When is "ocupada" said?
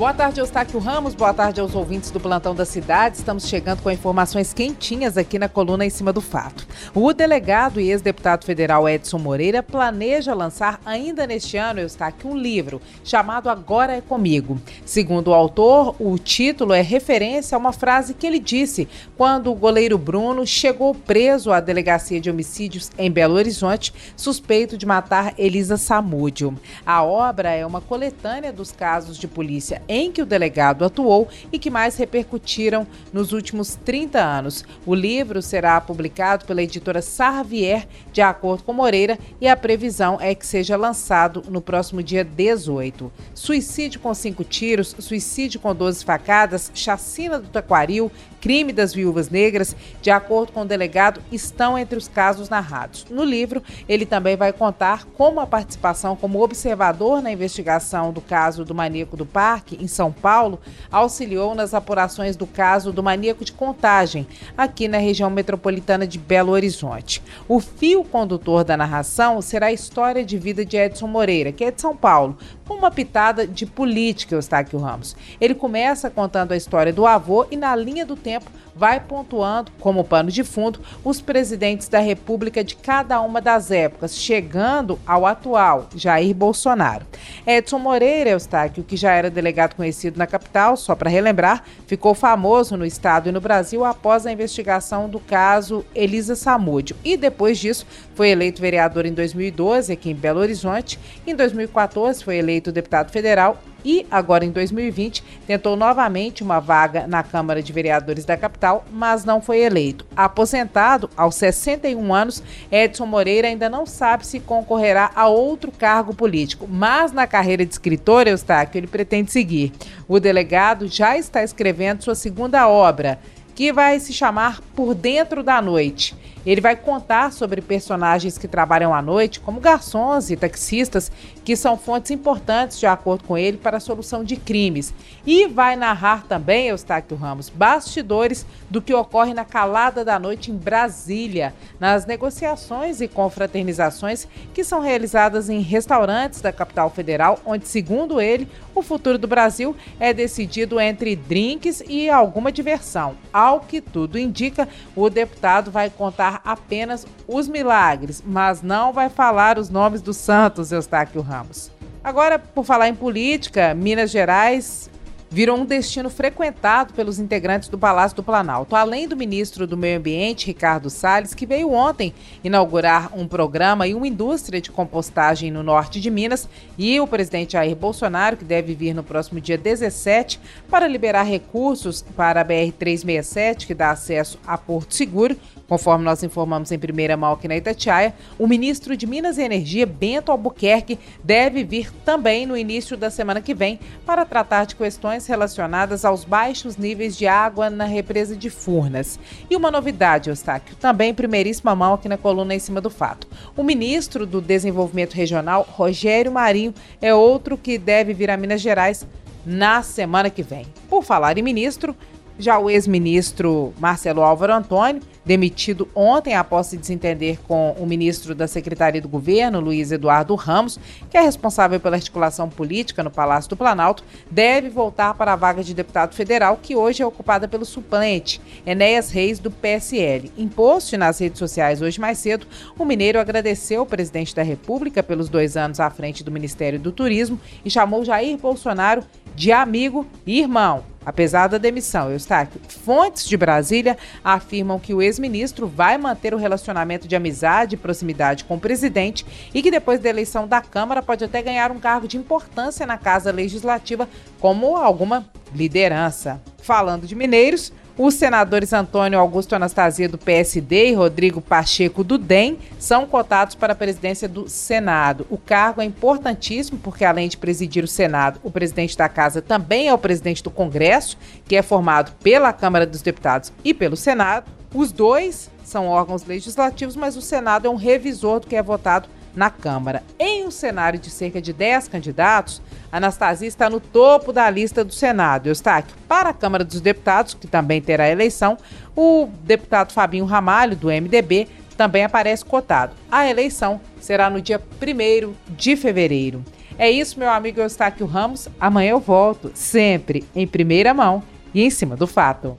227.06-227.46